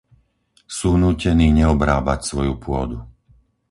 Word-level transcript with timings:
Sú 0.77 0.89
nútení 1.03 1.47
neobrábať 1.59 2.19
svoju 2.29 2.53
pôdu. 2.65 2.97